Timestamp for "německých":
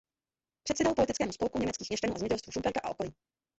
1.59-1.89